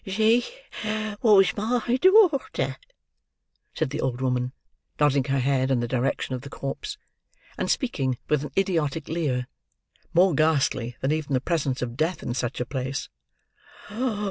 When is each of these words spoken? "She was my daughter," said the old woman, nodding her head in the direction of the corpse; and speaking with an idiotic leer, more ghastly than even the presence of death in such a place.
"She 0.03 0.43
was 1.21 1.55
my 1.55 1.95
daughter," 2.01 2.77
said 3.75 3.89
the 3.91 4.01
old 4.01 4.19
woman, 4.19 4.51
nodding 4.99 5.25
her 5.25 5.37
head 5.37 5.69
in 5.69 5.79
the 5.79 5.87
direction 5.87 6.33
of 6.33 6.41
the 6.41 6.49
corpse; 6.49 6.97
and 7.55 7.69
speaking 7.69 8.17
with 8.27 8.43
an 8.43 8.51
idiotic 8.57 9.07
leer, 9.07 9.45
more 10.11 10.33
ghastly 10.33 10.97
than 11.01 11.11
even 11.11 11.33
the 11.35 11.39
presence 11.39 11.83
of 11.83 11.97
death 11.97 12.23
in 12.23 12.33
such 12.33 12.59
a 12.59 12.65
place. 12.65 13.09